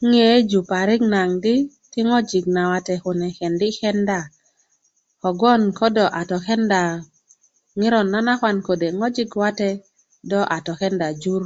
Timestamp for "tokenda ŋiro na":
6.30-8.18